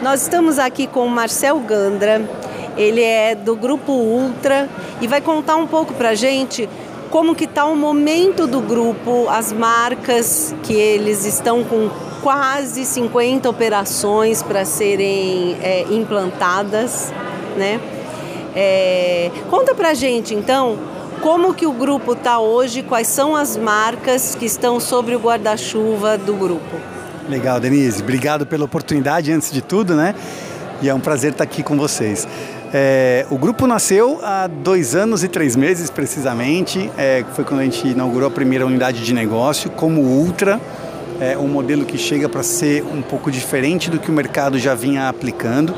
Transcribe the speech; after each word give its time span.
Nós 0.00 0.22
estamos 0.22 0.60
aqui 0.60 0.86
com 0.86 1.04
o 1.04 1.10
Marcel 1.10 1.58
Gandra, 1.58 2.22
ele 2.76 3.02
é 3.02 3.34
do 3.34 3.56
Grupo 3.56 3.90
Ultra 3.90 4.68
e 5.00 5.08
vai 5.08 5.20
contar 5.20 5.56
um 5.56 5.66
pouco 5.66 5.92
para 5.92 6.14
gente 6.14 6.68
como 7.10 7.34
que 7.34 7.44
está 7.44 7.64
o 7.64 7.74
momento 7.74 8.46
do 8.46 8.60
grupo, 8.60 9.26
as 9.28 9.52
marcas 9.52 10.54
que 10.62 10.72
eles 10.72 11.24
estão 11.24 11.64
com 11.64 11.90
quase 12.22 12.84
50 12.84 13.50
operações 13.50 14.40
para 14.40 14.64
serem 14.64 15.56
é, 15.60 15.84
implantadas, 15.90 17.12
né? 17.56 17.80
É, 18.54 19.32
conta 19.50 19.74
pra 19.74 19.94
gente 19.94 20.32
então 20.32 20.78
como 21.20 21.52
que 21.52 21.66
o 21.66 21.72
grupo 21.72 22.12
está 22.12 22.38
hoje, 22.38 22.84
quais 22.84 23.08
são 23.08 23.34
as 23.34 23.56
marcas 23.56 24.36
que 24.36 24.46
estão 24.46 24.78
sobre 24.78 25.16
o 25.16 25.18
guarda-chuva 25.18 26.16
do 26.16 26.34
grupo. 26.34 26.97
Legal, 27.28 27.60
Denise. 27.60 28.02
Obrigado 28.02 28.46
pela 28.46 28.64
oportunidade 28.64 29.30
antes 29.30 29.52
de 29.52 29.60
tudo, 29.60 29.94
né? 29.94 30.14
E 30.80 30.88
é 30.88 30.94
um 30.94 31.00
prazer 31.00 31.32
estar 31.32 31.44
aqui 31.44 31.62
com 31.62 31.76
vocês. 31.76 32.26
É, 32.72 33.26
o 33.30 33.36
grupo 33.36 33.66
nasceu 33.66 34.18
há 34.22 34.46
dois 34.46 34.94
anos 34.94 35.22
e 35.22 35.28
três 35.28 35.54
meses, 35.54 35.90
precisamente. 35.90 36.90
É, 36.96 37.22
foi 37.34 37.44
quando 37.44 37.60
a 37.60 37.64
gente 37.64 37.86
inaugurou 37.86 38.28
a 38.28 38.30
primeira 38.30 38.64
unidade 38.64 39.04
de 39.04 39.12
negócio 39.12 39.68
como 39.70 40.00
Ultra. 40.00 40.58
É 41.20 41.36
um 41.36 41.48
modelo 41.48 41.84
que 41.84 41.98
chega 41.98 42.30
para 42.30 42.42
ser 42.42 42.82
um 42.82 43.02
pouco 43.02 43.30
diferente 43.30 43.90
do 43.90 43.98
que 43.98 44.10
o 44.10 44.14
mercado 44.14 44.58
já 44.58 44.74
vinha 44.74 45.06
aplicando. 45.08 45.74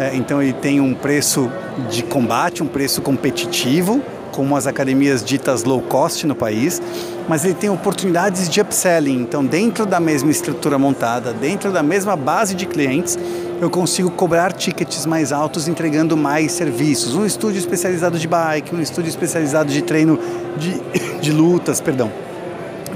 É, 0.00 0.16
então 0.16 0.42
ele 0.42 0.52
tem 0.52 0.80
um 0.80 0.94
preço 0.94 1.48
de 1.88 2.02
combate, 2.02 2.60
um 2.60 2.66
preço 2.66 3.00
competitivo, 3.02 4.02
como 4.32 4.56
as 4.56 4.66
academias 4.66 5.22
ditas 5.22 5.62
low 5.62 5.80
cost 5.80 6.26
no 6.26 6.34
país, 6.34 6.82
mas 7.28 7.44
ele 7.44 7.54
tem 7.54 7.68
oportunidades 7.68 8.48
de 8.48 8.60
upselling. 8.60 9.20
Então, 9.20 9.44
dentro 9.44 9.84
da 9.84 10.00
mesma 10.00 10.30
estrutura 10.30 10.78
montada, 10.78 11.32
dentro 11.32 11.70
da 11.70 11.82
mesma 11.82 12.16
base 12.16 12.54
de 12.54 12.64
clientes, 12.64 13.18
eu 13.60 13.68
consigo 13.68 14.10
cobrar 14.10 14.52
tickets 14.52 15.04
mais 15.04 15.30
altos 15.30 15.68
entregando 15.68 16.16
mais 16.16 16.52
serviços. 16.52 17.14
Um 17.14 17.26
estúdio 17.26 17.58
especializado 17.58 18.18
de 18.18 18.26
bike, 18.26 18.74
um 18.74 18.80
estúdio 18.80 19.10
especializado 19.10 19.70
de 19.70 19.82
treino 19.82 20.18
de, 20.56 20.80
de 21.20 21.30
lutas, 21.30 21.80
perdão. 21.80 22.10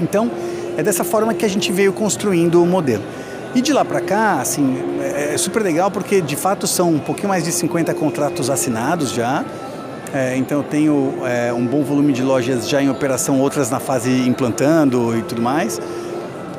Então, 0.01 0.31
é 0.75 0.81
dessa 0.81 1.03
forma 1.03 1.33
que 1.33 1.45
a 1.45 1.49
gente 1.49 1.71
veio 1.71 1.93
construindo 1.93 2.61
o 2.61 2.65
modelo. 2.65 3.03
E 3.53 3.61
de 3.61 3.71
lá 3.71 3.85
para 3.85 4.01
cá, 4.01 4.41
assim, 4.41 4.77
é 4.99 5.37
super 5.37 5.61
legal 5.61 5.91
porque 5.91 6.21
de 6.21 6.35
fato 6.35 6.65
são 6.65 6.91
um 6.91 6.99
pouquinho 6.99 7.29
mais 7.29 7.43
de 7.43 7.51
50 7.51 7.93
contratos 7.93 8.49
assinados 8.49 9.11
já. 9.11 9.45
É, 10.13 10.37
então 10.37 10.59
eu 10.59 10.63
tenho 10.63 11.25
é, 11.25 11.51
um 11.51 11.65
bom 11.65 11.83
volume 11.83 12.13
de 12.13 12.21
lojas 12.21 12.69
já 12.69 12.79
em 12.81 12.87
operação, 12.87 13.39
outras 13.39 13.71
na 13.71 13.79
fase 13.79 14.11
implantando 14.27 15.17
e 15.17 15.23
tudo 15.23 15.41
mais. 15.41 15.81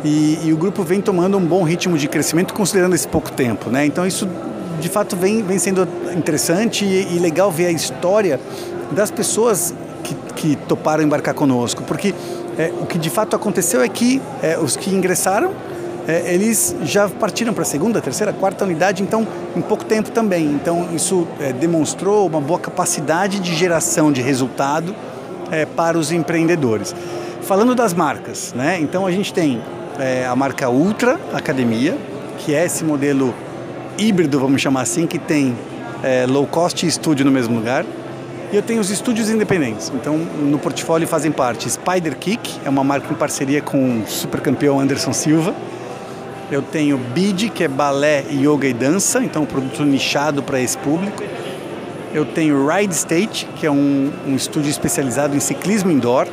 E, 0.05 0.41
e, 0.45 0.53
o 0.53 0.57
grupo 0.57 0.83
vem 0.83 1.01
tomando 1.01 1.39
um 1.39 1.47
bom 1.47 1.63
ritmo 1.63 1.97
de 1.97 2.09
crescimento 2.09 2.53
considerando 2.53 2.95
esse 2.95 3.07
pouco 3.07 3.31
tempo, 3.31 3.71
né? 3.71 3.87
Então 3.87 4.05
isso 4.05 4.29
de 4.81 4.89
fato 4.89 5.17
vem, 5.17 5.43
vem 5.43 5.59
sendo 5.59 5.89
interessante 6.15 6.85
e, 6.85 7.17
e 7.17 7.19
legal 7.21 7.51
ver 7.51 7.67
a 7.67 7.71
história 7.71 8.41
das 8.91 9.11
pessoas 9.11 9.73
que, 10.03 10.15
que 10.35 10.57
toparam 10.67 11.05
embarcar 11.05 11.33
conosco, 11.33 11.85
porque 11.85 12.13
é, 12.59 12.73
o 12.81 12.87
que 12.87 12.99
de 12.99 13.09
fato 13.09 13.37
aconteceu 13.37 13.81
é 13.81 13.89
que 13.89 14.21
é, 14.43 14.59
os 14.59 14.77
que 14.77 14.91
ingressaram 14.91 15.53
é, 16.07 16.35
eles 16.35 16.77
já 16.83 17.09
partiram 17.09 17.55
para 17.55 17.63
a 17.63 17.67
segunda, 17.67 18.01
terceira, 18.01 18.33
quarta 18.33 18.65
unidade, 18.65 19.03
então 19.03 19.27
em 19.57 19.61
pouco 19.61 19.85
tempo 19.85 20.11
também. 20.11 20.47
Então 20.47 20.89
isso 20.95 21.27
é, 21.41 21.53
demonstrou 21.53 22.27
uma 22.27 22.41
boa 22.41 22.59
capacidade 22.59 23.41
de 23.41 23.55
geração 23.55 24.13
de 24.13 24.21
resultado 24.21 24.95
é, 25.51 25.65
para 25.65 25.99
os 25.99 26.13
empreendedores. 26.13 26.95
Falando 27.43 27.75
das 27.75 27.95
marcas, 27.95 28.53
né? 28.55 28.79
Então 28.81 29.07
a 29.07 29.11
gente 29.11 29.33
tem 29.33 29.61
é, 29.99 30.27
a 30.27 30.37
marca 30.37 30.69
Ultra 30.69 31.19
Academia, 31.33 31.97
que 32.39 32.55
é 32.55 32.65
esse 32.65 32.85
modelo 32.85 33.35
híbrido, 33.97 34.39
vamos 34.39 34.61
chamar 34.61 34.83
assim, 34.83 35.07
que 35.07 35.19
tem 35.19 35.57
é, 36.03 36.27
low 36.27 36.47
cost 36.47 36.85
e 36.85 36.89
estúdio 36.89 37.25
no 37.25 37.31
mesmo 37.31 37.55
lugar. 37.55 37.85
E 38.53 38.57
eu 38.57 38.63
tenho 38.63 38.81
os 38.81 38.91
estúdios 38.91 39.31
independentes. 39.31 39.91
Então, 39.95 40.17
no 40.17 40.59
portfólio 40.59 41.09
fazem 41.09 41.33
parte 41.33 41.69
Spider 41.69 42.17
Kick, 42.17 42.61
é 42.65 42.69
uma 42.69 42.85
marca 42.85 43.13
em 43.13 43.17
parceria 43.17 43.61
com 43.61 44.01
o 44.01 44.07
super 44.07 44.41
campeão 44.41 44.79
Anderson 44.79 45.13
Silva, 45.13 45.55
eu 46.51 46.63
tenho 46.63 46.99
BID, 46.99 47.51
que 47.51 47.65
é 47.65 47.69
balé, 47.69 48.25
yoga 48.31 48.67
e 48.67 48.73
dança, 48.73 49.23
então 49.23 49.43
um 49.43 49.47
produto 49.47 49.83
nichado 49.83 50.43
para 50.43 50.61
esse 50.61 50.77
público. 50.79 51.23
Eu 52.13 52.25
tenho 52.25 52.69
Ride 52.69 52.95
State, 52.95 53.49
que 53.57 53.67
é 53.67 53.71
um, 53.71 54.13
um 54.27 54.37
estúdio 54.37 54.71
especializado 54.71 55.35
em 55.35 55.41
ciclismo 55.41 55.91
indoor. 55.91 56.29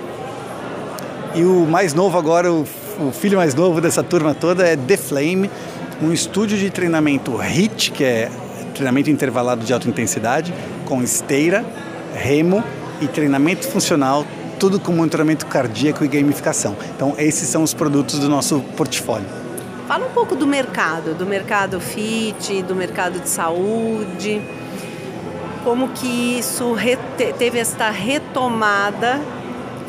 E 1.34 1.44
o 1.44 1.66
mais 1.66 1.94
novo 1.94 2.18
agora, 2.18 2.52
o, 2.52 2.68
o 3.00 3.12
filho 3.12 3.38
mais 3.38 3.56
novo 3.56 3.82
dessa 3.82 4.04
turma 4.04 4.36
toda 4.36 4.64
é 4.64 4.76
The 4.76 4.98
Flame, 4.98 5.50
um 6.02 6.12
estúdio 6.12 6.58
de 6.58 6.70
treinamento 6.70 7.36
HIT, 7.38 7.92
que 7.92 8.04
é 8.04 8.30
treinamento 8.76 9.10
intervalado 9.10 9.64
de 9.64 9.74
alta 9.74 9.88
intensidade, 9.88 10.54
com 10.86 11.02
esteira, 11.02 11.66
remo 12.14 12.64
e 13.00 13.08
treinamento 13.08 13.68
funcional, 13.68 14.26
tudo 14.60 14.80
com 14.80 14.92
monitoramento 14.92 15.46
cardíaco 15.46 16.04
e 16.04 16.08
gamificação. 16.08 16.76
Então, 16.96 17.16
esses 17.18 17.48
são 17.48 17.64
os 17.64 17.74
produtos 17.74 18.20
do 18.20 18.30
nosso 18.30 18.60
portfólio. 18.76 19.41
Fala 19.92 20.06
um 20.06 20.12
pouco 20.12 20.38
do 20.38 20.48
mercado, 20.48 21.14
do 21.14 21.26
mercado 21.26 21.82
fit, 21.82 22.64
do 22.64 22.74
mercado 22.74 23.20
de 23.20 23.28
saúde. 23.28 24.42
Como 25.66 25.90
que 25.90 26.40
isso 26.40 26.78
teve 27.38 27.60
esta 27.60 27.90
retomada 27.90 29.20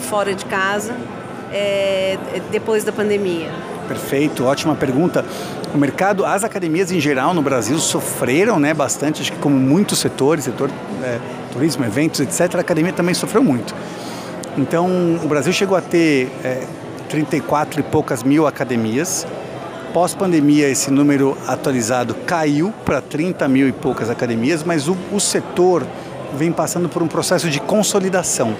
fora 0.01 0.35
de 0.35 0.45
casa 0.45 0.97
é, 1.53 2.19
depois 2.51 2.83
da 2.83 2.91
pandemia? 2.91 3.53
Perfeito, 3.87 4.45
ótima 4.45 4.75
pergunta. 4.75 5.25
O 5.73 5.79
mercado, 5.79 6.27
as 6.27 6.43
academias 6.43 6.91
em 6.91 6.99
geral 6.99 7.33
no 7.33 7.41
Brasil 7.41 7.79
sofreram 7.79 8.59
né, 8.59 8.75
bastante, 8.75 9.23
acho 9.23 9.31
que 9.31 9.39
como 9.39 9.55
muitos 9.55 10.01
setores, 10.01 10.43
setor 10.43 10.69
é, 11.05 11.21
turismo, 11.53 11.85
eventos, 11.85 12.19
etc., 12.19 12.57
a 12.57 12.61
academia 12.61 12.93
também 12.93 13.15
sofreu 13.15 13.45
muito. 13.45 13.73
Então, 14.59 14.89
o 15.23 15.29
Brasil 15.29 15.53
chegou 15.53 15.77
a 15.77 15.81
ter 15.81 16.29
é, 16.43 16.67
34 17.09 17.79
e 17.79 17.83
poucas 17.85 18.25
mil 18.25 18.49
academias, 18.49 19.25
Pós-pandemia, 19.93 20.71
esse 20.71 20.91
número 20.91 21.37
atualizado 21.47 22.15
caiu 22.27 22.73
para 22.83 23.03
30 23.03 23.47
mil 23.47 23.69
e 23.69 23.73
poucas 23.73 24.09
academias, 24.09 24.65
mas 24.65 24.89
o, 24.89 24.97
o 25.13 25.21
setor 25.21 25.87
vem 26.35 26.51
passando 26.51 26.89
por 26.89 27.03
um 27.03 27.07
processo 27.07 27.51
de 27.51 27.61
consolidação. 27.61 28.57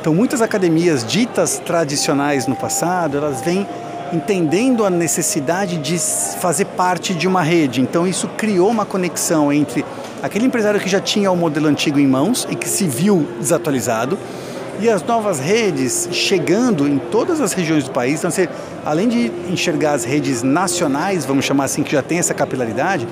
Então, 0.00 0.14
muitas 0.14 0.40
academias 0.40 1.04
ditas 1.04 1.58
tradicionais 1.58 2.46
no 2.46 2.56
passado, 2.56 3.18
elas 3.18 3.42
vêm 3.42 3.68
entendendo 4.10 4.82
a 4.86 4.88
necessidade 4.88 5.76
de 5.76 5.98
fazer 5.98 6.64
parte 6.64 7.12
de 7.12 7.28
uma 7.28 7.42
rede. 7.42 7.82
Então, 7.82 8.06
isso 8.06 8.26
criou 8.38 8.70
uma 8.70 8.86
conexão 8.86 9.52
entre 9.52 9.84
aquele 10.22 10.46
empresário 10.46 10.80
que 10.80 10.88
já 10.88 10.98
tinha 10.98 11.30
o 11.30 11.36
modelo 11.36 11.68
antigo 11.68 11.98
em 11.98 12.06
mãos 12.06 12.48
e 12.50 12.56
que 12.56 12.66
se 12.66 12.86
viu 12.86 13.28
desatualizado 13.38 14.18
e 14.80 14.88
as 14.88 15.02
novas 15.02 15.38
redes 15.38 16.08
chegando 16.10 16.88
em 16.88 16.98
todas 16.98 17.40
as 17.40 17.52
regiões 17.52 17.84
do 17.84 17.90
país. 17.90 18.18
Então, 18.18 18.30
você, 18.30 18.48
além 18.84 19.08
de 19.08 19.30
enxergar 19.50 19.92
as 19.92 20.04
redes 20.04 20.42
nacionais, 20.42 21.24
vamos 21.24 21.44
chamar 21.44 21.64
assim, 21.64 21.82
que 21.82 21.92
já 21.92 22.02
tem 22.02 22.18
essa 22.18 22.32
capilaridade, 22.32 23.06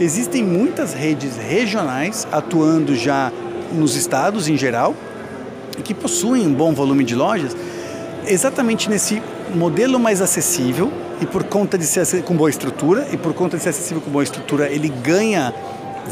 existem 0.00 0.42
muitas 0.42 0.92
redes 0.92 1.36
regionais 1.36 2.26
atuando 2.32 2.94
já 2.96 3.32
nos 3.72 3.94
estados 3.94 4.48
em 4.48 4.56
geral, 4.56 4.94
que 5.84 5.94
possuem 5.94 6.46
um 6.46 6.52
bom 6.52 6.72
volume 6.72 7.04
de 7.04 7.14
lojas, 7.14 7.56
exatamente 8.26 8.90
nesse 8.90 9.22
modelo 9.54 9.98
mais 9.98 10.20
acessível 10.20 10.92
e 11.20 11.26
por 11.26 11.44
conta 11.44 11.78
de 11.78 11.84
ser 11.84 12.22
com 12.22 12.34
boa 12.34 12.50
estrutura 12.50 13.06
e 13.12 13.16
por 13.16 13.32
conta 13.32 13.56
de 13.56 13.62
ser 13.62 13.70
acessível 13.70 14.02
com 14.02 14.10
boa 14.10 14.24
estrutura, 14.24 14.68
ele 14.68 14.88
ganha 14.88 15.54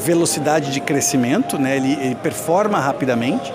velocidade 0.05 0.73
de 0.73 0.81
crescimento, 0.81 1.59
né? 1.59 1.77
ele, 1.77 1.93
ele 1.95 2.15
performa 2.17 2.79
rapidamente. 2.79 3.53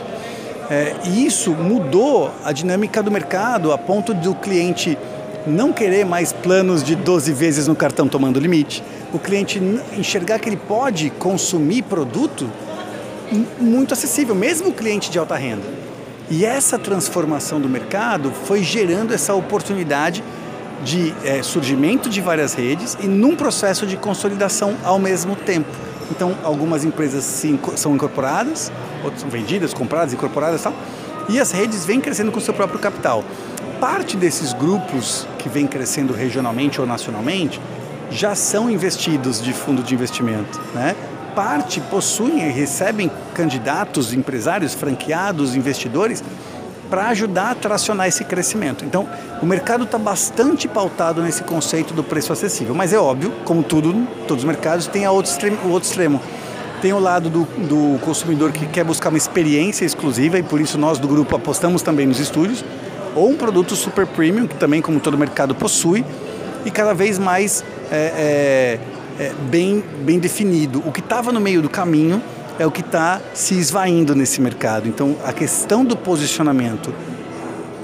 É, 0.71 0.95
e 1.03 1.25
isso 1.25 1.51
mudou 1.51 2.33
a 2.45 2.53
dinâmica 2.53 3.03
do 3.03 3.11
mercado 3.11 3.73
a 3.73 3.77
ponto 3.77 4.13
do 4.13 4.33
cliente 4.33 4.97
não 5.45 5.73
querer 5.73 6.05
mais 6.05 6.31
planos 6.31 6.81
de 6.81 6.95
12 6.95 7.33
vezes 7.33 7.67
no 7.67 7.75
cartão 7.75 8.07
tomando 8.07 8.39
limite, 8.39 8.81
o 9.11 9.19
cliente 9.19 9.61
enxergar 9.97 10.39
que 10.39 10.47
ele 10.47 10.55
pode 10.55 11.09
consumir 11.09 11.81
produto 11.81 12.49
muito 13.59 13.93
acessível, 13.93 14.33
mesmo 14.33 14.69
o 14.69 14.73
cliente 14.73 15.11
de 15.11 15.19
alta 15.19 15.35
renda. 15.35 15.67
E 16.29 16.45
essa 16.45 16.79
transformação 16.79 17.59
do 17.59 17.67
mercado 17.67 18.31
foi 18.45 18.63
gerando 18.63 19.13
essa 19.13 19.33
oportunidade 19.33 20.23
de 20.85 21.13
é, 21.25 21.43
surgimento 21.43 22.09
de 22.09 22.21
várias 22.21 22.53
redes 22.53 22.97
e 23.01 23.07
num 23.07 23.35
processo 23.35 23.85
de 23.85 23.97
consolidação 23.97 24.77
ao 24.85 24.97
mesmo 24.97 25.35
tempo. 25.35 25.90
Então, 26.11 26.35
algumas 26.43 26.83
empresas 26.83 27.23
são 27.75 27.95
incorporadas, 27.95 28.69
outras 29.01 29.21
são 29.21 29.29
vendidas, 29.29 29.73
compradas, 29.73 30.13
incorporadas 30.13 30.59
e 30.59 30.63
tal. 30.65 30.73
E 31.29 31.39
as 31.39 31.51
redes 31.51 31.85
vêm 31.85 32.01
crescendo 32.01 32.31
com 32.31 32.37
o 32.37 32.41
seu 32.41 32.53
próprio 32.53 32.79
capital. 32.79 33.23
Parte 33.79 34.17
desses 34.17 34.51
grupos 34.51 35.25
que 35.39 35.47
vêm 35.47 35.65
crescendo 35.65 36.13
regionalmente 36.13 36.81
ou 36.81 36.85
nacionalmente 36.85 37.61
já 38.11 38.35
são 38.35 38.69
investidos 38.69 39.41
de 39.41 39.53
fundo 39.53 39.81
de 39.81 39.95
investimento, 39.95 40.59
né? 40.75 40.95
Parte 41.33 41.79
possuem 41.79 42.45
e 42.45 42.51
recebem 42.51 43.09
candidatos, 43.33 44.13
empresários, 44.13 44.73
franqueados, 44.73 45.55
investidores 45.55 46.21
para 46.91 47.07
ajudar 47.07 47.51
a 47.51 47.55
tracionar 47.55 48.09
esse 48.09 48.25
crescimento. 48.25 48.83
Então, 48.83 49.07
o 49.41 49.45
mercado 49.45 49.85
está 49.85 49.97
bastante 49.97 50.67
pautado 50.67 51.23
nesse 51.23 51.41
conceito 51.41 51.93
do 51.93 52.03
preço 52.03 52.33
acessível, 52.33 52.75
mas 52.75 52.91
é 52.91 52.99
óbvio, 52.99 53.31
como 53.45 53.63
tudo, 53.63 54.05
todos 54.27 54.43
os 54.43 54.47
mercados, 54.47 54.87
tem 54.87 55.05
a 55.05 55.11
outro 55.11 55.31
extremo, 55.31 55.57
o 55.63 55.69
outro 55.69 55.87
extremo. 55.87 56.21
Tem 56.81 56.91
o 56.91 56.99
lado 56.99 57.29
do, 57.29 57.43
do 57.43 57.97
consumidor 57.99 58.51
que 58.51 58.65
quer 58.65 58.83
buscar 58.83 59.07
uma 59.07 59.17
experiência 59.17 59.85
exclusiva 59.85 60.37
e 60.37 60.43
por 60.43 60.59
isso 60.59 60.77
nós 60.77 60.99
do 60.99 61.07
grupo 61.07 61.33
apostamos 61.33 61.81
também 61.81 62.05
nos 62.05 62.19
estúdios, 62.19 62.65
ou 63.15 63.29
um 63.29 63.37
produto 63.37 63.73
super 63.73 64.05
premium, 64.05 64.45
que 64.45 64.55
também, 64.55 64.81
como 64.81 64.99
todo 64.99 65.17
mercado, 65.17 65.55
possui, 65.55 66.03
e 66.65 66.71
cada 66.71 66.93
vez 66.93 67.17
mais 67.17 67.63
é, 67.89 68.79
é, 69.17 69.23
é, 69.23 69.33
bem, 69.49 69.81
bem 70.01 70.19
definido. 70.19 70.83
O 70.85 70.91
que 70.91 70.99
estava 70.99 71.31
no 71.31 71.39
meio 71.39 71.61
do 71.61 71.69
caminho 71.69 72.21
é 72.59 72.65
o 72.65 72.71
que 72.71 72.81
está 72.81 73.21
se 73.33 73.57
esvaindo 73.57 74.15
nesse 74.15 74.41
mercado. 74.41 74.87
Então, 74.87 75.15
a 75.25 75.33
questão 75.33 75.83
do 75.83 75.95
posicionamento 75.95 76.93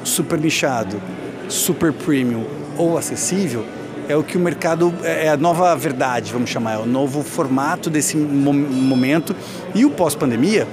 super 0.04 0.40
nichado, 0.40 1.02
super 1.50 1.92
premium 1.94 2.46
ou 2.78 2.98
acessível 2.98 3.66
é 4.08 4.16
o 4.16 4.24
que 4.24 4.38
o 4.38 4.40
mercado 4.40 4.94
é, 5.04 5.26
é 5.26 5.30
a 5.30 5.38
nova 5.38 5.76
verdade, 5.76 6.32
vamos 6.32 6.50
chamar, 6.50 6.76
é 6.76 6.78
o 6.78 6.86
novo 6.86 7.24
formato 7.24 7.90
desse 7.90 8.16
momento. 8.16 9.36
E 9.76 9.86
o 9.86 9.90
pós-pandemia 9.90 10.68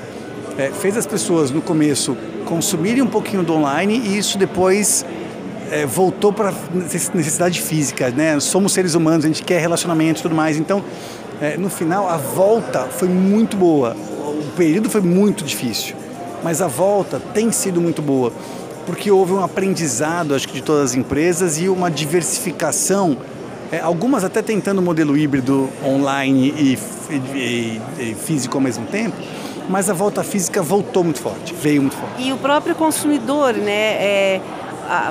é, 0.56 0.70
fez 0.70 0.96
as 0.96 1.06
pessoas 1.06 1.50
no 1.50 1.60
começo 1.60 2.16
consumirem 2.44 3.02
um 3.02 3.06
pouquinho 3.06 3.42
do 3.42 3.54
online 3.54 3.98
e 3.98 4.18
isso 4.18 4.38
depois 4.38 5.04
é, 5.70 5.86
voltou 5.86 6.32
para 6.32 6.52
necessidade 6.72 7.60
física, 7.60 8.10
né? 8.10 8.38
Somos 8.40 8.72
seres 8.72 8.94
humanos, 8.94 9.24
a 9.24 9.28
gente 9.28 9.42
quer 9.42 9.60
relacionamento 9.60 10.20
e 10.20 10.22
tudo 10.22 10.34
mais. 10.34 10.56
Então, 10.56 10.82
é, 11.40 11.56
no 11.56 11.68
final, 11.68 12.08
a 12.08 12.16
volta 12.16 12.84
foi 12.90 13.08
muito 13.08 13.56
boa. 13.56 13.96
O 14.20 14.52
período 14.56 14.88
foi 14.88 15.00
muito 15.00 15.44
difícil, 15.44 15.96
mas 16.42 16.62
a 16.62 16.66
volta 16.66 17.20
tem 17.32 17.50
sido 17.50 17.80
muito 17.80 18.00
boa, 18.00 18.32
porque 18.86 19.10
houve 19.10 19.32
um 19.32 19.42
aprendizado, 19.42 20.34
acho 20.34 20.46
que 20.48 20.54
de 20.54 20.62
todas 20.62 20.90
as 20.90 20.94
empresas 20.94 21.58
e 21.58 21.68
uma 21.68 21.90
diversificação. 21.90 23.16
É, 23.72 23.80
algumas 23.80 24.22
até 24.22 24.42
tentando 24.42 24.78
o 24.78 24.82
modelo 24.82 25.16
híbrido 25.16 25.68
online 25.84 26.54
e, 26.56 26.78
e, 27.34 27.80
e 27.98 28.14
físico 28.14 28.56
ao 28.56 28.60
mesmo 28.60 28.86
tempo, 28.86 29.16
mas 29.68 29.88
a 29.88 29.94
volta 29.94 30.22
física 30.22 30.62
voltou 30.62 31.02
muito 31.02 31.18
forte, 31.20 31.54
veio 31.54 31.80
muito 31.80 31.96
forte. 31.96 32.22
E 32.22 32.32
o 32.32 32.36
próprio 32.36 32.74
consumidor, 32.74 33.54
né? 33.54 33.72
É, 33.72 34.40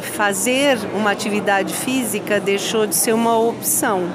fazer 0.02 0.78
uma 0.94 1.12
atividade 1.12 1.74
física 1.74 2.40
deixou 2.40 2.86
de 2.86 2.96
ser 2.96 3.14
uma 3.14 3.38
opção 3.38 4.10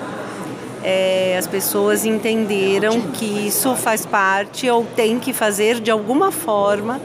é, 0.82 1.36
as 1.36 1.46
pessoas 1.46 2.04
entenderam 2.04 3.00
que 3.12 3.24
isso 3.24 3.74
faz 3.74 4.06
parte 4.06 4.68
ou 4.70 4.84
tem 4.84 5.18
que 5.18 5.32
fazer 5.32 5.80
de 5.80 5.90
alguma 5.90 6.30
forma 6.30 7.00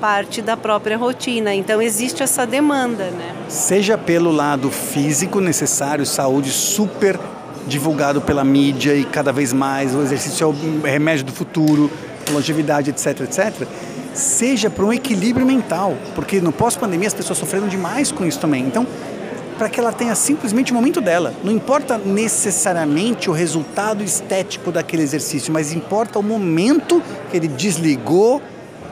parte 0.00 0.40
da 0.40 0.56
própria 0.56 0.96
rotina. 0.96 1.54
Então 1.54 1.82
existe 1.82 2.22
essa 2.22 2.46
demanda, 2.46 3.10
né? 3.10 3.34
Seja 3.48 3.98
pelo 3.98 4.30
lado 4.30 4.70
físico 4.70 5.40
necessário, 5.40 6.06
saúde 6.06 6.50
super 6.50 7.18
divulgado 7.66 8.20
pela 8.20 8.44
mídia 8.44 8.94
e 8.94 9.04
cada 9.04 9.32
vez 9.32 9.52
mais 9.52 9.94
o 9.94 10.00
exercício 10.00 10.44
é 10.44 10.46
o 10.46 10.80
remédio 10.82 11.26
do 11.26 11.32
futuro, 11.32 11.90
longevidade, 12.32 12.90
etc, 12.90 13.20
etc. 13.20 13.68
Seja 14.18 14.68
para 14.68 14.84
um 14.84 14.92
equilíbrio 14.92 15.46
mental, 15.46 15.96
porque 16.14 16.40
no 16.40 16.50
pós-pandemia 16.50 17.06
as 17.06 17.14
pessoas 17.14 17.38
sofreram 17.38 17.68
demais 17.68 18.10
com 18.10 18.26
isso 18.26 18.40
também. 18.40 18.64
Então 18.66 18.86
para 19.58 19.68
que 19.68 19.80
ela 19.80 19.92
tenha 19.92 20.14
simplesmente 20.14 20.70
o 20.70 20.74
momento 20.74 21.00
dela. 21.00 21.34
Não 21.42 21.52
importa 21.52 21.98
necessariamente 21.98 23.28
o 23.28 23.32
resultado 23.32 24.04
estético 24.04 24.70
daquele 24.70 25.02
exercício, 25.02 25.52
mas 25.52 25.72
importa 25.72 26.18
o 26.18 26.22
momento 26.22 27.02
que 27.28 27.36
ele 27.36 27.48
desligou 27.48 28.40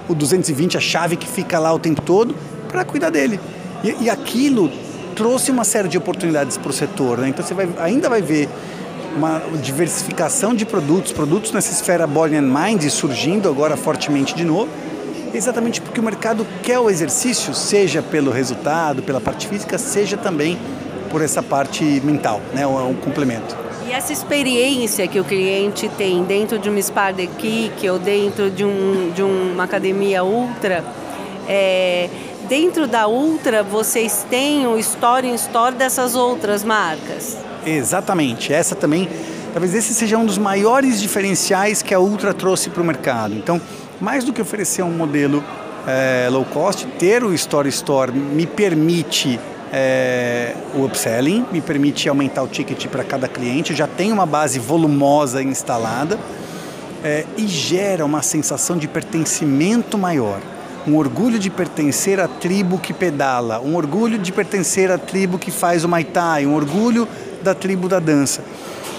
o 0.09 0.15
220, 0.15 0.77
a 0.77 0.81
chave 0.81 1.17
que 1.17 1.27
fica 1.27 1.59
lá 1.59 1.73
o 1.73 1.79
tempo 1.79 2.03
todo, 2.03 2.35
para 2.69 2.85
cuidar 2.85 3.11
dele. 3.11 3.39
E, 3.85 4.05
e, 4.05 4.11
aquilo 4.11 4.71
trouxe 5.15 5.51
uma 5.51 5.65
série 5.65 5.89
de 5.89 5.97
oportunidades 5.97 6.57
para 6.57 6.71
o 6.71 6.73
setor. 6.73 7.19
Né? 7.19 7.29
Então 7.29 7.47
você 7.47 7.55
vai, 7.55 7.69
ainda 7.79 8.09
vai 8.09 8.21
ver 8.21 8.49
uma 9.17 9.41
diversificação 9.63 10.55
de 10.55 10.67
produtos, 10.67 11.13
produtos 11.13 11.53
nessa 11.53 11.73
esfera 11.73 12.07
body 12.07 12.37
and 12.37 12.43
mind 12.43 12.83
surgindo 12.91 13.49
agora 13.49 13.77
fortemente 13.77 14.35
de 14.35 14.45
novo 14.45 14.69
exatamente 15.35 15.81
porque 15.81 16.01
o 16.01 16.03
mercado 16.03 16.47
quer 16.63 16.79
o 16.79 16.91
exercício, 16.91 17.55
seja 17.55 18.03
pelo 18.03 18.31
resultado, 18.31 19.03
pela 19.03 19.21
parte 19.21 19.47
física, 19.47 19.79
seja 19.79 20.17
também 20.17 20.59
por 21.11 21.23
essa 21.23 21.43
parte 21.43 21.85
mental, 22.05 22.41
né? 22.53 22.63
É 22.63 22.67
um 22.67 22.95
complemento. 22.95 23.57
E 23.89 23.93
essa 23.93 24.13
experiência 24.13 25.07
que 25.07 25.21
o 25.21 25.25
cliente 25.25 25.89
tem 25.97 26.25
dentro 26.25 26.59
de 26.59 26.69
uma 26.69 26.83
Spa 26.83 27.13
de 27.13 27.27
Kick 27.27 27.89
ou 27.89 27.99
dentro 27.99 28.51
de, 28.51 28.65
um, 28.65 29.13
de 29.15 29.23
uma 29.23 29.63
academia 29.63 30.25
ultra, 30.25 30.85
é, 31.49 32.11
dentro 32.49 32.87
da 32.87 33.07
Ultra 33.07 33.63
vocês 33.63 34.27
têm 34.29 34.67
o 34.67 34.79
Store 34.79 35.27
in 35.27 35.35
Store 35.35 35.75
dessas 35.75 36.15
outras 36.15 36.65
marcas? 36.65 37.37
Exatamente. 37.65 38.53
Essa 38.53 38.75
também, 38.75 39.09
talvez 39.53 39.75
esse 39.75 39.95
seja 39.95 40.17
um 40.17 40.27
dos 40.27 40.39
maiores 40.39 41.01
diferenciais 41.01 41.83
que 41.83 41.95
a 41.95 42.01
Ultra 42.01 42.33
trouxe 42.35 42.71
para 42.71 42.83
o 42.83 42.85
mercado. 42.85 43.35
Então, 43.35 43.61
mais 44.01 44.25
do 44.25 44.33
que 44.33 44.41
oferecer 44.41 44.83
um 44.83 44.91
modelo 44.91 45.43
é, 45.87 46.29
low 46.31 46.45
cost, 46.45 46.87
ter 46.99 47.23
o 47.25 47.33
Store 47.33 47.69
Store 47.69 48.13
me 48.13 48.47
permite 48.47 49.39
é, 49.73 50.55
o 50.75 50.85
upselling, 50.85 51.47
me 51.53 51.61
permite 51.61 52.09
aumentar 52.09 52.43
o 52.43 52.49
ticket 52.49 52.87
para 52.89 53.05
cada 53.05 53.29
cliente, 53.29 53.75
já 53.75 53.87
tem 53.87 54.13
uma 54.13 54.27
base 54.27 54.59
volumosa 54.59 55.43
instalada 55.43 56.19
é, 57.05 57.25
e 57.37 57.47
gera 57.47 58.05
uma 58.05 58.23
sensação 58.23 58.77
de 58.77 58.89
pertencimento 58.89 59.97
maior. 59.97 60.41
Um 60.87 60.97
orgulho 60.97 61.39
de 61.39 61.51
pertencer 61.51 62.21
à 62.21 62.29
tribo 62.29 62.79
que 62.79 62.93
pedala, 62.93 63.61
um 63.61 63.75
orgulho 63.75 64.19
de 64.19 64.31
pertencer 64.31 64.91
à 64.91 64.97
tribo 64.97 65.37
que 65.37 65.51
faz 65.51 65.83
o 65.83 65.89
Maitai, 65.89 66.47
um 66.47 66.55
orgulho 66.55 67.09
da 67.43 67.55
tribo 67.55 67.89
da 67.89 67.99
dança. 67.99 68.43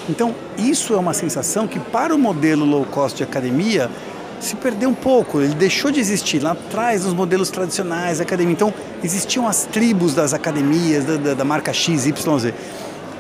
Então, 0.10 0.36
isso 0.58 0.94
é 0.94 0.98
uma 0.98 1.14
sensação 1.14 1.66
que, 1.66 1.80
para 1.80 2.14
o 2.14 2.18
modelo 2.18 2.66
low 2.66 2.86
cost 2.86 3.18
de 3.18 3.24
academia, 3.24 3.90
se 4.40 4.56
perdeu 4.56 4.90
um 4.90 4.94
pouco, 4.94 5.42
ele 5.42 5.56
deixou 5.56 5.92
de 5.92 6.00
existir 6.00 6.40
lá 6.40 6.52
atrás 6.52 7.06
nos 7.06 7.14
modelos 7.14 7.50
tradicionais 7.50 8.20
da 8.20 8.24
academia. 8.24 8.54
Então, 8.54 8.74
existiam 9.04 9.48
as 9.48 9.66
tribos 9.66 10.14
das 10.14 10.34
academias, 10.34 11.06
da, 11.06 11.18
da, 11.18 11.34
da 11.34 11.44
marca 11.46 11.74
X, 11.74 12.06
Y, 12.06 12.40
Z. 12.40 12.54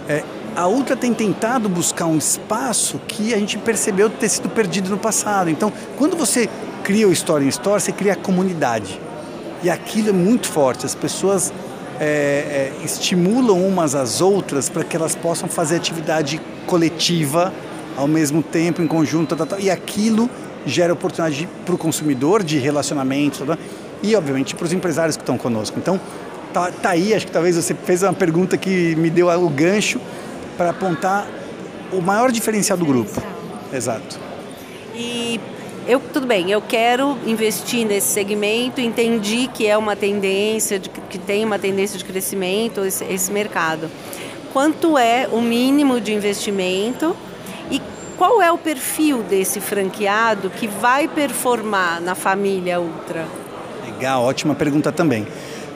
É, 0.07 0.23
a 0.55 0.67
Ultra 0.67 0.95
tem 0.95 1.13
tentado 1.13 1.69
buscar 1.69 2.05
um 2.05 2.17
espaço 2.17 2.99
que 3.07 3.33
a 3.33 3.37
gente 3.37 3.57
percebeu 3.57 4.09
ter 4.09 4.29
sido 4.29 4.49
perdido 4.49 4.89
no 4.89 4.97
passado. 4.97 5.49
Então, 5.49 5.71
quando 5.97 6.15
você 6.15 6.49
cria 6.83 7.07
o 7.07 7.11
Story 7.11 7.45
in 7.45 7.49
Store, 7.49 7.81
você 7.81 7.91
cria 7.91 8.13
a 8.13 8.15
comunidade. 8.15 8.99
E 9.63 9.69
aquilo 9.69 10.09
é 10.09 10.13
muito 10.13 10.47
forte. 10.47 10.85
As 10.85 10.95
pessoas 10.95 11.51
é, 11.99 12.05
é, 12.05 12.85
estimulam 12.85 13.59
umas 13.67 13.95
às 13.95 14.21
outras 14.21 14.69
para 14.69 14.83
que 14.83 14.95
elas 14.95 15.15
possam 15.15 15.49
fazer 15.49 15.75
atividade 15.75 16.39
coletiva 16.65 17.53
ao 17.95 18.07
mesmo 18.07 18.43
tempo, 18.43 18.81
em 18.81 18.87
conjunto, 18.87 19.35
tal, 19.35 19.47
tal, 19.47 19.59
e 19.59 19.71
aquilo 19.71 20.29
gera 20.67 20.93
oportunidade 20.93 21.47
para 21.65 21.75
o 21.75 21.77
consumidor 21.77 22.43
de 22.43 22.57
relacionamento 22.57 23.45
e, 24.01 24.15
obviamente, 24.15 24.55
para 24.55 24.65
os 24.65 24.73
empresários 24.73 25.15
que 25.17 25.23
estão 25.23 25.37
conosco. 25.37 25.77
Então, 25.79 25.99
tá, 26.53 26.71
tá 26.71 26.89
aí, 26.89 27.13
acho 27.13 27.25
que 27.25 27.31
talvez 27.31 27.55
você 27.55 27.73
fez 27.73 28.03
uma 28.03 28.13
pergunta 28.13 28.57
que 28.57 28.95
me 28.95 29.09
deu 29.09 29.27
o 29.27 29.49
gancho 29.49 29.99
para 30.57 30.71
apontar 30.71 31.27
o 31.91 32.01
maior 32.01 32.31
diferencial 32.31 32.77
do 32.77 32.85
grupo. 32.85 33.21
Exato. 33.71 34.19
E 34.95 35.39
eu, 35.87 35.99
tudo 35.99 36.27
bem, 36.27 36.51
eu 36.51 36.61
quero 36.61 37.17
investir 37.25 37.85
nesse 37.85 38.07
segmento, 38.07 38.81
entendi 38.81 39.47
que 39.47 39.65
é 39.67 39.77
uma 39.77 39.95
tendência, 39.95 40.79
de, 40.79 40.89
que 40.89 41.17
tem 41.17 41.45
uma 41.45 41.57
tendência 41.57 41.97
de 41.97 42.03
crescimento 42.03 42.83
esse, 42.83 43.05
esse 43.05 43.31
mercado. 43.31 43.89
Quanto 44.51 44.97
é 44.97 45.29
o 45.31 45.39
mínimo 45.39 46.01
de 46.01 46.13
investimento 46.13 47.15
qual 48.17 48.41
é 48.41 48.51
o 48.51 48.57
perfil 48.57 49.21
desse 49.21 49.61
franqueado 49.61 50.49
que 50.49 50.67
vai 50.67 51.07
performar 51.07 52.01
na 52.01 52.15
família 52.15 52.79
Ultra? 52.79 53.25
Legal, 53.85 54.23
ótima 54.23 54.55
pergunta 54.55 54.91
também. 54.91 55.27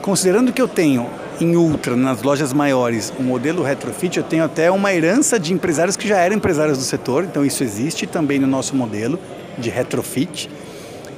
Considerando 0.02 0.52
que 0.52 0.60
eu 0.60 0.66
tenho 0.66 1.08
em 1.40 1.54
Ultra, 1.56 1.94
nas 1.94 2.22
lojas 2.22 2.52
maiores, 2.52 3.12
um 3.18 3.22
modelo 3.22 3.62
retrofit, 3.62 4.18
eu 4.18 4.24
tenho 4.24 4.44
até 4.44 4.70
uma 4.70 4.92
herança 4.92 5.38
de 5.38 5.52
empresários 5.52 5.96
que 5.96 6.06
já 6.06 6.18
eram 6.18 6.34
empresários 6.34 6.76
do 6.76 6.84
setor, 6.84 7.24
então 7.24 7.44
isso 7.44 7.62
existe 7.62 8.06
também 8.06 8.40
no 8.40 8.46
nosso 8.46 8.74
modelo 8.74 9.18
de 9.56 9.70
retrofit. 9.70 10.50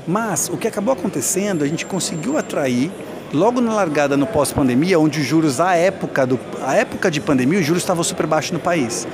Mas 0.07 0.51
o 0.51 0.59
que 0.59 0.69
acabou 0.69 0.93
acontecendo, 0.93 1.65
a 1.65 1.67
gente 1.67 1.87
conseguiu 1.87 2.37
atrair 2.37 2.91
logo 3.33 3.63
na 3.63 3.73
largada 3.73 4.17
no 4.17 4.27
pós-pandemia, 4.27 5.01
onde 5.01 5.21
os 5.21 5.27
juros 5.27 5.59
à 5.59 5.75
época 5.75 6.27
do 6.27 6.39
a 6.63 6.75
época 6.75 7.11
de 7.11 7.21
pandemia, 7.21 7.59
os 7.59 7.67
juros 7.67 7.83
estavam 7.83 8.05
super 8.05 8.27
baixos 8.27 8.53
no 8.53 8.61
país. 8.61 9.07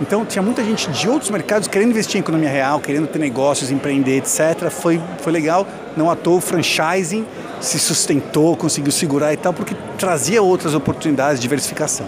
Então 0.00 0.24
tinha 0.26 0.42
muita 0.42 0.62
gente 0.62 0.90
de 0.90 1.08
outros 1.08 1.30
mercados 1.30 1.68
querendo 1.68 1.90
investir 1.90 2.16
em 2.16 2.20
economia 2.20 2.50
real, 2.50 2.80
querendo 2.80 3.06
ter 3.06 3.18
negócios, 3.18 3.70
empreender, 3.70 4.18
etc. 4.18 4.68
Foi, 4.70 5.00
foi 5.22 5.32
legal, 5.32 5.66
não 5.96 6.10
à 6.10 6.16
toa 6.16 6.36
o 6.36 6.40
franchising 6.40 7.24
se 7.60 7.78
sustentou, 7.78 8.56
conseguiu 8.56 8.92
segurar 8.92 9.32
e 9.32 9.36
tal, 9.36 9.52
porque 9.52 9.74
trazia 9.98 10.42
outras 10.42 10.74
oportunidades 10.74 11.38
de 11.38 11.42
diversificação. 11.42 12.06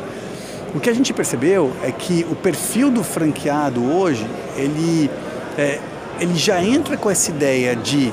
O 0.74 0.80
que 0.80 0.90
a 0.90 0.92
gente 0.92 1.12
percebeu 1.12 1.72
é 1.82 1.90
que 1.90 2.26
o 2.30 2.36
perfil 2.36 2.90
do 2.90 3.02
franqueado 3.02 3.82
hoje, 3.82 4.26
ele, 4.56 5.10
é, 5.56 5.78
ele 6.20 6.36
já 6.36 6.62
entra 6.62 6.96
com 6.96 7.10
essa 7.10 7.30
ideia 7.30 7.74
de 7.74 8.12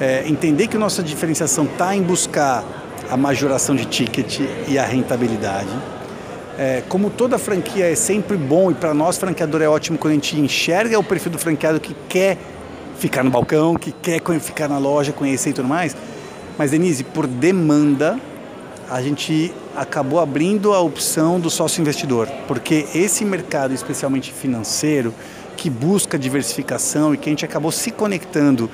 é, 0.00 0.24
entender 0.26 0.68
que 0.68 0.78
nossa 0.78 1.02
diferenciação 1.02 1.64
está 1.64 1.96
em 1.96 2.02
buscar 2.02 2.64
a 3.10 3.16
majoração 3.16 3.74
de 3.74 3.86
ticket 3.86 4.40
e 4.68 4.78
a 4.78 4.84
rentabilidade. 4.84 5.70
É, 6.58 6.82
como 6.88 7.10
toda 7.10 7.38
franquia 7.38 7.90
é 7.90 7.94
sempre 7.94 8.36
bom 8.36 8.70
e 8.70 8.74
para 8.74 8.94
nós 8.94 9.18
franqueador 9.18 9.60
é 9.60 9.68
ótimo 9.68 9.98
quando 9.98 10.12
a 10.12 10.14
gente 10.14 10.40
enxerga 10.40 10.98
o 10.98 11.04
perfil 11.04 11.32
do 11.32 11.38
franqueado 11.38 11.78
que 11.78 11.94
quer 12.08 12.38
ficar 12.98 13.22
no 13.22 13.30
balcão, 13.30 13.74
que 13.74 13.92
quer 13.92 14.22
ficar 14.40 14.66
na 14.66 14.78
loja, 14.78 15.12
conhecer 15.12 15.50
e 15.50 15.52
tudo 15.52 15.68
mais. 15.68 15.94
Mas 16.56 16.70
Denise, 16.70 17.04
por 17.04 17.26
demanda, 17.26 18.18
a 18.90 19.02
gente 19.02 19.52
acabou 19.76 20.18
abrindo 20.18 20.72
a 20.72 20.80
opção 20.80 21.38
do 21.38 21.50
sócio 21.50 21.82
investidor, 21.82 22.26
porque 22.48 22.86
esse 22.94 23.24
mercado, 23.24 23.74
especialmente 23.74 24.32
financeiro, 24.32 25.12
que 25.56 25.68
busca 25.68 26.18
diversificação 26.18 27.12
e 27.12 27.18
que 27.18 27.28
a 27.28 27.32
gente 27.32 27.44
acabou 27.44 27.70
se 27.70 27.90
conectando, 27.90 28.70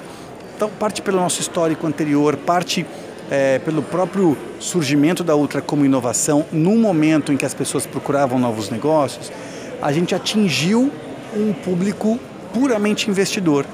então 0.55 0.71
parte 0.79 1.03
pelo 1.03 1.17
nosso 1.17 1.41
histórico 1.41 1.87
anterior, 1.87 2.37
parte 2.37 2.87
é, 3.33 3.59
pelo 3.61 3.83
próprio 3.83 4.37
surgimento 4.61 5.25
da 5.25 5.35
Ultra 5.35 5.63
como 5.63 5.87
inovação, 5.87 6.45
num 6.53 6.77
momento 6.77 7.33
em 7.33 7.37
que 7.39 7.47
as 7.47 7.55
pessoas 7.55 7.87
procuravam 7.87 8.39
novos 8.39 8.69
negócios, 8.69 9.33
a 9.81 9.91
gente 9.91 10.15
atingiu 10.15 10.93
um 11.35 11.55
público 11.55 12.21
puramente 12.53 13.09
investidor. 13.09 13.65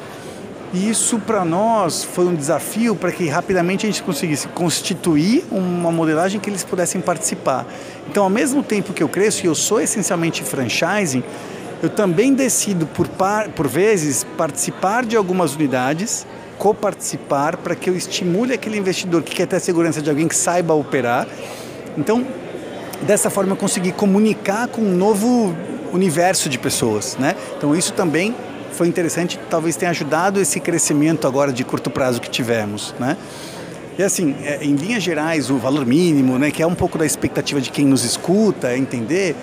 E 0.72 0.88
isso 0.88 1.18
para 1.18 1.44
nós 1.44 2.04
foi 2.04 2.26
um 2.26 2.36
desafio 2.36 2.94
para 2.94 3.10
que 3.10 3.26
rapidamente 3.26 3.84
a 3.84 3.90
gente 3.90 4.00
conseguisse 4.00 4.46
constituir 4.46 5.44
uma 5.50 5.90
modelagem 5.90 6.40
que 6.40 6.48
eles 6.48 6.62
pudessem 6.62 7.00
participar. 7.00 7.66
Então, 8.08 8.22
ao 8.22 8.30
mesmo 8.30 8.62
tempo 8.62 8.92
que 8.92 9.02
eu 9.02 9.08
cresço 9.08 9.44
e 9.44 9.48
eu 9.48 9.56
sou 9.56 9.80
essencialmente 9.80 10.44
franchising, 10.44 11.24
eu 11.82 11.88
também 11.88 12.32
decido 12.32 12.86
por, 12.86 13.08
par, 13.08 13.48
por 13.48 13.66
vezes 13.66 14.22
participar 14.36 15.04
de 15.04 15.16
algumas 15.16 15.56
unidades 15.56 16.24
coparticipar 16.58 17.56
para 17.56 17.74
que 17.74 17.88
eu 17.88 17.96
estimule 17.96 18.52
aquele 18.52 18.76
investidor 18.76 19.22
que 19.22 19.34
quer 19.34 19.46
ter 19.46 19.56
a 19.56 19.60
segurança 19.60 20.02
de 20.02 20.10
alguém 20.10 20.26
que 20.26 20.36
saiba 20.36 20.74
operar. 20.74 21.26
Então, 21.96 22.26
dessa 23.02 23.30
forma 23.30 23.52
eu 23.52 23.56
consegui 23.56 23.92
comunicar 23.92 24.68
com 24.68 24.82
um 24.82 24.94
novo 24.96 25.54
universo 25.92 26.48
de 26.48 26.58
pessoas, 26.58 27.16
né? 27.16 27.34
Então 27.56 27.74
isso 27.74 27.92
também 27.92 28.34
foi 28.72 28.86
interessante, 28.88 29.38
talvez 29.48 29.76
tenha 29.76 29.90
ajudado 29.90 30.40
esse 30.40 30.60
crescimento 30.60 31.26
agora 31.26 31.52
de 31.52 31.64
curto 31.64 31.90
prazo 31.90 32.20
que 32.20 32.28
tivemos, 32.28 32.94
né? 32.98 33.16
E 33.98 34.02
assim, 34.02 34.36
é, 34.44 34.62
em 34.62 34.76
linhas 34.76 35.02
gerais, 35.02 35.50
o 35.50 35.56
valor 35.56 35.84
mínimo, 35.84 36.38
né, 36.38 36.52
que 36.52 36.62
é 36.62 36.66
um 36.66 36.74
pouco 36.74 36.96
da 36.96 37.04
expectativa 37.04 37.60
de 37.60 37.70
quem 37.70 37.84
nos 37.84 38.04
escuta, 38.04 38.68
é 38.68 38.78
entender, 38.78 39.34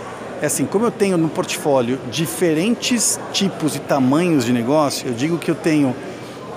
é 0.41 0.45
assim, 0.45 0.65
como 0.65 0.85
eu 0.85 0.91
tenho 0.91 1.17
no 1.17 1.27
portfólio 1.27 1.99
diferentes 2.09 3.19
tipos 3.33 3.75
e 3.75 3.79
tamanhos 3.79 4.45
de 4.45 4.53
negócio, 4.53 5.09
eu 5.09 5.13
digo 5.13 5.37
que 5.37 5.51
eu 5.51 5.55
tenho 5.55 5.93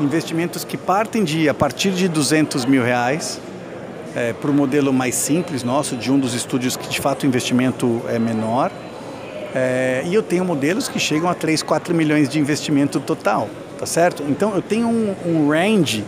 investimentos 0.00 0.64
que 0.64 0.76
partem 0.76 1.25
de 1.25 1.49
a 1.49 1.55
partir 1.55 1.90
de 1.90 2.09
200 2.09 2.64
mil 2.64 2.83
reais 2.83 3.40
é, 4.14 4.33
para 4.33 4.50
o 4.50 4.55
modelo 4.55 4.93
mais 4.93 5.14
simples 5.14 5.62
nosso, 5.62 5.97
de 5.97 6.11
um 6.11 6.19
dos 6.19 6.35
estúdios 6.35 6.76
que 6.76 6.88
de 6.88 7.00
fato 7.00 7.23
o 7.23 7.26
investimento 7.26 8.02
é 8.09 8.19
menor. 8.19 8.71
É, 9.55 10.02
e 10.07 10.14
eu 10.14 10.23
tenho 10.23 10.45
modelos 10.45 10.88
que 10.88 10.99
chegam 10.99 11.28
a 11.28 11.35
3, 11.35 11.62
4 11.62 11.95
milhões 11.95 12.28
de 12.28 12.38
investimento 12.38 13.00
total, 13.00 13.49
tá 13.78 13.87
certo? 13.87 14.23
Então 14.28 14.55
eu 14.55 14.62
tenho 14.62 14.88
um, 14.88 15.14
um 15.25 15.49
range 15.49 16.05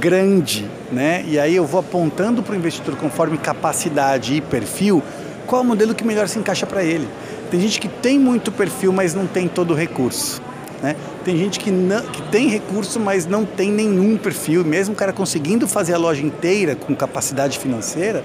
grande, 0.00 0.68
né? 0.92 1.24
E 1.26 1.38
aí 1.38 1.56
eu 1.56 1.64
vou 1.64 1.80
apontando 1.80 2.42
para 2.42 2.52
o 2.52 2.56
investidor 2.56 2.96
conforme 2.96 3.38
capacidade 3.38 4.34
e 4.34 4.40
perfil 4.40 5.02
qual 5.46 5.62
é 5.62 5.64
o 5.64 5.66
modelo 5.66 5.94
que 5.94 6.04
melhor 6.04 6.28
se 6.28 6.38
encaixa 6.38 6.66
para 6.66 6.82
ele. 6.82 7.08
Tem 7.50 7.60
gente 7.60 7.80
que 7.80 7.88
tem 7.88 8.18
muito 8.18 8.50
perfil, 8.50 8.92
mas 8.92 9.14
não 9.14 9.26
tem 9.26 9.46
todo 9.46 9.70
o 9.70 9.74
recurso. 9.74 10.42
Né? 10.82 10.96
Tem 11.26 11.36
gente 11.36 11.58
que, 11.58 11.72
não, 11.72 12.02
que 12.02 12.22
tem 12.30 12.46
recurso, 12.46 13.00
mas 13.00 13.26
não 13.26 13.44
tem 13.44 13.68
nenhum 13.68 14.16
perfil. 14.16 14.64
Mesmo 14.64 14.94
o 14.94 14.96
cara 14.96 15.12
conseguindo 15.12 15.66
fazer 15.66 15.92
a 15.92 15.98
loja 15.98 16.24
inteira 16.24 16.76
com 16.76 16.94
capacidade 16.94 17.58
financeira, 17.58 18.22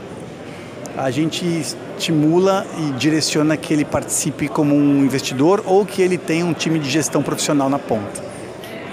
a 0.96 1.10
gente 1.10 1.44
estimula 1.44 2.64
e 2.78 2.92
direciona 2.92 3.58
que 3.58 3.74
ele 3.74 3.84
participe 3.84 4.48
como 4.48 4.76
um 4.76 5.04
investidor 5.04 5.64
ou 5.66 5.84
que 5.84 6.00
ele 6.00 6.16
tenha 6.16 6.46
um 6.46 6.54
time 6.54 6.78
de 6.78 6.88
gestão 6.88 7.24
profissional 7.24 7.72
na 7.72 7.80
ponta. 7.80 8.24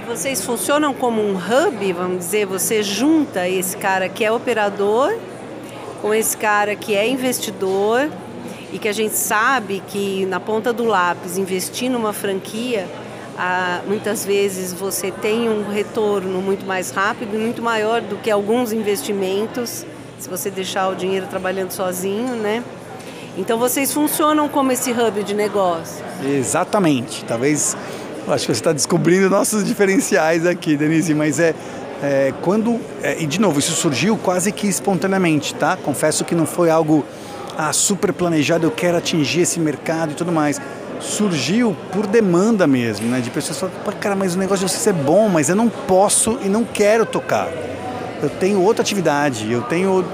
E 0.03 0.07
vocês 0.09 0.43
funcionam 0.43 0.95
como 0.95 1.21
um 1.21 1.37
hub, 1.37 1.93
vamos 1.93 2.17
dizer, 2.21 2.47
você 2.47 2.83
junta 2.83 3.47
esse 3.47 3.77
cara 3.77 4.09
que 4.09 4.25
é 4.25 4.33
operador 4.33 5.19
com 6.01 6.15
esse 6.15 6.35
cara 6.35 6.75
que 6.75 6.95
é 6.95 7.07
investidor 7.07 8.09
e 8.73 8.79
que 8.79 8.89
a 8.89 8.93
gente 8.95 9.17
sabe 9.17 9.83
que 9.87 10.25
na 10.25 10.41
ponta 10.41 10.73
do 10.73 10.85
lápis 10.85 11.37
investir 11.37 11.91
numa 11.91 12.15
franquia 12.15 12.89
ah, 13.41 13.83
muitas 13.87 14.25
vezes 14.25 14.73
você 14.73 15.13
tem 15.13 15.49
um 15.49 15.71
retorno 15.71 16.43
muito 16.43 16.67
mais 16.67 16.91
rápido 16.91 17.37
e 17.37 17.39
muito 17.39 17.63
maior 17.63 18.01
do 18.01 18.17
que 18.17 18.29
alguns 18.33 18.73
investimentos, 18.73 19.87
se 20.19 20.29
você 20.29 20.51
deixar 20.51 20.89
o 20.89 20.97
dinheiro 20.97 21.29
trabalhando 21.29 21.71
sozinho, 21.71 22.35
né? 22.35 22.65
Então 23.37 23.57
vocês 23.57 23.93
funcionam 23.93 24.49
como 24.49 24.73
esse 24.73 24.91
hub 24.91 25.23
de 25.23 25.35
negócio. 25.35 26.05
Exatamente. 26.25 27.25
Talvez, 27.25 27.77
acho 28.27 28.45
que 28.45 28.53
você 28.53 28.59
está 28.59 28.73
descobrindo 28.73 29.31
nossos 29.31 29.65
diferenciais 29.65 30.45
aqui, 30.45 30.77
Denise, 30.77 31.15
mas 31.15 31.39
é, 31.39 31.55
é 32.03 32.35
quando 32.43 32.81
é, 33.01 33.23
e 33.23 33.27
de 33.27 33.41
novo 33.41 33.61
isso 33.61 33.71
surgiu 33.71 34.17
quase 34.17 34.51
que 34.51 34.67
espontaneamente, 34.67 35.55
tá? 35.55 35.77
Confesso 35.77 36.25
que 36.25 36.35
não 36.35 36.45
foi 36.45 36.71
algo 36.71 37.05
ah, 37.57 37.73
super 37.73 38.13
planejado. 38.13 38.67
Eu 38.67 38.73
quero 38.73 38.97
atingir 38.97 39.43
esse 39.43 39.61
mercado 39.61 40.11
e 40.11 40.15
tudo 40.17 40.33
mais 40.33 40.61
surgiu 41.01 41.77
por 41.93 42.07
demanda 42.07 42.67
mesmo, 42.67 43.09
né? 43.09 43.21
De 43.21 43.31
pessoas 43.31 43.59
falando, 43.59 43.99
cara, 43.99 44.17
mas 44.17 44.35
o 44.35 44.39
negócio 44.39 44.67
de 44.67 44.73
você 44.73 44.91
é 44.91 44.93
bom, 44.93 45.29
mas 45.29 45.49
eu 45.49 45.57
não 45.57 45.69
posso 45.69 46.39
e 46.43 46.49
não 46.49 46.65
quero 46.65 47.07
tocar. 47.07 47.49
Eu 48.23 48.29
tenho 48.29 48.61
outra 48.61 48.83
atividade, 48.83 49.51
eu 49.51 49.63
tenho. 49.63 50.05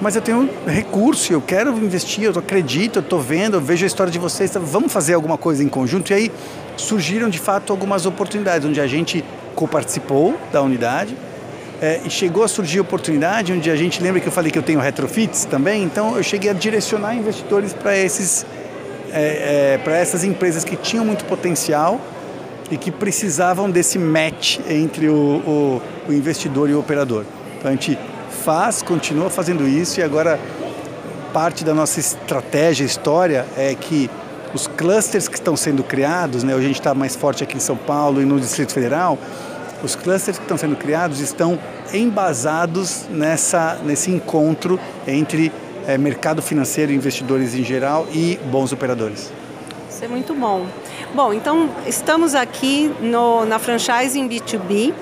Mas 0.00 0.16
eu 0.16 0.22
tenho 0.22 0.50
recurso, 0.66 1.32
eu 1.32 1.40
quero 1.40 1.70
investir, 1.78 2.24
eu 2.24 2.32
acredito, 2.36 2.98
eu 2.98 3.02
estou 3.02 3.20
vendo, 3.20 3.54
eu 3.54 3.60
vejo 3.60 3.84
a 3.84 3.86
história 3.86 4.12
de 4.12 4.18
vocês, 4.18 4.50
tá, 4.50 4.58
vamos 4.58 4.92
fazer 4.92 5.14
alguma 5.14 5.38
coisa 5.38 5.62
em 5.62 5.68
conjunto. 5.68 6.10
E 6.10 6.14
aí 6.14 6.32
surgiram 6.76 7.30
de 7.30 7.38
fato 7.38 7.72
algumas 7.72 8.04
oportunidades, 8.04 8.68
onde 8.68 8.80
a 8.80 8.86
gente 8.88 9.24
coparticipou 9.54 10.36
da 10.52 10.60
unidade, 10.60 11.16
é, 11.80 12.00
e 12.04 12.10
chegou 12.10 12.42
a 12.42 12.48
surgir 12.48 12.80
oportunidade 12.80 13.52
onde 13.52 13.70
a 13.70 13.76
gente 13.76 14.02
lembra 14.02 14.20
que 14.20 14.26
eu 14.26 14.32
falei 14.32 14.50
que 14.50 14.58
eu 14.58 14.62
tenho 14.62 14.80
retrofits 14.80 15.44
também, 15.44 15.84
então 15.84 16.16
eu 16.16 16.22
cheguei 16.22 16.50
a 16.50 16.54
direcionar 16.54 17.14
investidores 17.14 17.72
para 17.72 17.96
esses 17.96 18.44
é, 19.14 19.74
é, 19.74 19.78
para 19.78 19.96
essas 19.96 20.24
empresas 20.24 20.64
que 20.64 20.76
tinham 20.76 21.04
muito 21.04 21.24
potencial 21.24 22.00
e 22.70 22.76
que 22.76 22.90
precisavam 22.90 23.70
desse 23.70 23.98
match 23.98 24.58
entre 24.68 25.08
o, 25.08 25.14
o, 25.14 25.82
o 26.08 26.12
investidor 26.12 26.68
e 26.68 26.74
o 26.74 26.80
operador. 26.80 27.24
Então 27.56 27.70
a 27.70 27.74
gente 27.74 27.96
faz, 28.44 28.82
continua 28.82 29.30
fazendo 29.30 29.68
isso 29.68 30.00
e 30.00 30.02
agora 30.02 30.38
parte 31.32 31.64
da 31.64 31.72
nossa 31.72 32.00
estratégia, 32.00 32.84
história 32.84 33.46
é 33.56 33.74
que 33.74 34.10
os 34.52 34.66
clusters 34.66 35.28
que 35.28 35.34
estão 35.34 35.56
sendo 35.56 35.82
criados, 35.82 36.42
né, 36.42 36.54
hoje 36.54 36.64
a 36.64 36.68
gente 36.68 36.80
está 36.80 36.94
mais 36.94 37.14
forte 37.16 37.42
aqui 37.42 37.56
em 37.56 37.60
São 37.60 37.76
Paulo 37.76 38.20
e 38.20 38.24
no 38.24 38.38
Distrito 38.38 38.72
Federal, 38.72 39.18
os 39.82 39.94
clusters 39.94 40.38
que 40.38 40.44
estão 40.44 40.56
sendo 40.56 40.76
criados 40.76 41.20
estão 41.20 41.58
embasados 41.92 43.06
nessa, 43.10 43.78
nesse 43.84 44.10
encontro 44.10 44.78
entre 45.06 45.52
é, 45.86 45.98
mercado 45.98 46.42
financeiro, 46.42 46.92
investidores 46.92 47.54
em 47.54 47.64
geral 47.64 48.06
e 48.12 48.38
bons 48.50 48.72
operadores. 48.72 49.32
Isso 49.88 50.04
é 50.04 50.08
muito 50.08 50.34
bom. 50.34 50.66
Bom, 51.14 51.32
então 51.32 51.70
estamos 51.86 52.34
aqui 52.34 52.92
no, 53.00 53.44
na 53.44 53.58
franchising 53.58 54.28
B2B. 54.28 54.92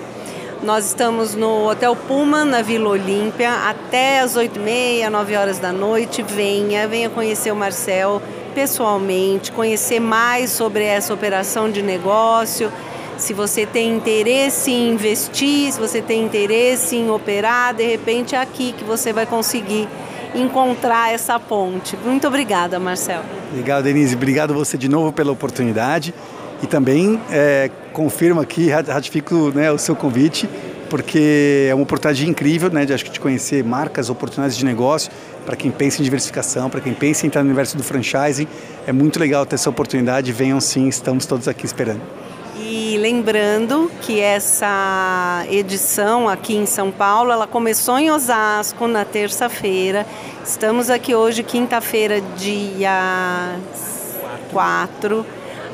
Nós 0.63 0.87
estamos 0.87 1.35
no 1.35 1.69
Hotel 1.69 1.97
Puma, 1.97 2.45
na 2.45 2.63
Vila 2.63 2.91
Olímpia, 2.91 3.51
até 3.69 4.21
as 4.21 4.37
8h30, 4.37 5.09
9 5.09 5.37
horas 5.37 5.59
da 5.59 5.73
noite. 5.73 6.23
Venha, 6.23 6.87
venha 6.87 7.11
conhecer 7.11 7.51
o 7.51 7.57
Marcel 7.57 8.23
pessoalmente, 8.55 9.51
conhecer 9.51 9.99
mais 9.99 10.51
sobre 10.51 10.85
essa 10.85 11.13
operação 11.13 11.71
de 11.71 11.83
negócio. 11.83 12.71
Se 13.17 13.33
você 13.33 13.67
tem 13.67 13.97
interesse 13.97 14.71
em 14.71 14.91
investir, 14.91 15.73
se 15.73 15.81
você 15.81 16.01
tem 16.01 16.25
interesse 16.25 16.97
em 16.97 17.11
operar, 17.11 17.75
de 17.75 17.85
repente 17.85 18.35
é 18.35 18.39
aqui 18.39 18.73
que 18.73 18.85
você 18.85 19.13
vai 19.13 19.27
conseguir 19.27 19.89
encontrar 20.35 21.13
essa 21.13 21.39
ponte. 21.39 21.97
Muito 22.05 22.27
obrigada, 22.27 22.79
Marcel. 22.79 23.23
Obrigado, 23.51 23.85
Denise. 23.85 24.15
Obrigado 24.15 24.55
você 24.55 24.79
de 24.79 24.89
novo 24.89 25.13
pela 25.13 25.33
oportunidade 25.33 26.15
e 26.63 26.67
também 26.67 27.21
é, 27.31 27.71
confirmo 27.93 28.41
aqui, 28.41 28.69
ratifico 28.71 29.51
né, 29.55 29.71
o 29.73 29.79
seu 29.79 29.97
convite, 29.97 30.49
porque 30.89 31.67
é 31.69 31.75
uma 31.75 31.83
oportunidade 31.83 32.29
incrível, 32.29 32.71
né, 32.71 32.85
de 32.85 32.93
acho 32.93 33.05
que 33.05 33.11
te 33.11 33.21
conhecer 33.21 33.65
marcas, 33.65 34.09
oportunidades 34.09 34.57
de 34.57 34.65
negócio 34.65 35.11
para 35.45 35.57
quem 35.57 35.71
pensa 35.71 36.01
em 36.01 36.05
diversificação, 36.05 36.71
para 36.71 36.81
quem 36.81 36.95
pensa 36.95 37.25
em 37.25 37.29
entrar 37.29 37.43
no 37.43 37.49
universo 37.49 37.77
do 37.77 37.83
franchising. 37.83 38.47
É 38.87 38.93
muito 38.93 39.19
legal 39.19 39.45
ter 39.45 39.57
essa 39.57 39.69
oportunidade. 39.69 40.31
Venham 40.33 40.61
sim, 40.61 40.87
estamos 40.87 41.27
todos 41.27 41.49
aqui 41.49 41.67
esperando. 41.67 42.22
E 42.75 42.97
lembrando 42.97 43.93
que 44.01 44.19
essa 44.19 45.45
edição 45.51 46.27
aqui 46.27 46.57
em 46.57 46.65
São 46.65 46.91
Paulo, 46.91 47.31
ela 47.31 47.47
começou 47.47 47.99
em 47.99 48.11
Osasco 48.11 48.89
na 48.89 49.05
terça-feira. 49.05 50.07
Estamos 50.43 50.89
aqui 50.89 51.15
hoje, 51.15 51.43
quinta-feira, 51.43 52.23
dia 52.39 53.59
4, 54.51 55.27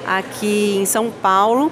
aqui 0.05 0.79
em 0.81 0.85
São 0.87 1.09
Paulo. 1.09 1.71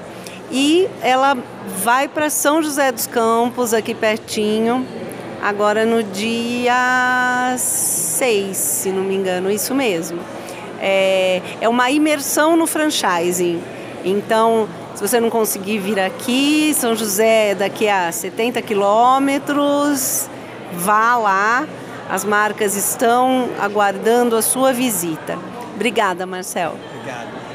E 0.48 0.88
ela 1.02 1.36
vai 1.82 2.06
para 2.06 2.30
São 2.30 2.62
José 2.62 2.92
dos 2.92 3.08
Campos, 3.08 3.74
aqui 3.74 3.96
pertinho, 3.96 4.86
agora 5.42 5.84
no 5.84 6.04
dia 6.04 7.56
6, 7.58 8.56
se 8.56 8.92
não 8.92 9.02
me 9.02 9.16
engano, 9.16 9.50
isso 9.50 9.74
mesmo. 9.74 10.20
É, 10.80 11.42
é 11.60 11.68
uma 11.68 11.90
imersão 11.90 12.56
no 12.56 12.64
franchising. 12.64 13.60
Então, 14.04 14.68
se 14.96 15.02
você 15.02 15.20
não 15.20 15.28
conseguir 15.28 15.78
vir 15.78 16.00
aqui, 16.00 16.72
São 16.72 16.96
José 16.96 17.50
é 17.50 17.54
daqui 17.54 17.86
a 17.86 18.10
70 18.10 18.62
quilômetros, 18.62 20.26
vá 20.72 21.18
lá. 21.18 21.68
As 22.08 22.24
marcas 22.24 22.74
estão 22.74 23.50
aguardando 23.60 24.36
a 24.36 24.40
sua 24.40 24.72
visita. 24.72 25.38
Obrigada, 25.74 26.24
Marcel. 26.24 26.76
Obrigado. 26.94 27.45